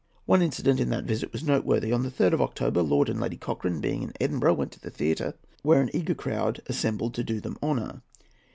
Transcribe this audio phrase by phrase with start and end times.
[0.25, 1.91] One incident in that visit was noteworthy.
[1.93, 4.89] On the 3rd of October, Lord and Lady Cochrane, being in Edinburgh, went to the
[4.89, 8.01] theatre, where an eager crowd assembled to do them honour.